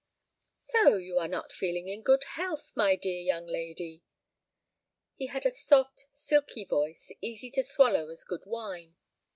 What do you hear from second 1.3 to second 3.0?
feeling in good health, my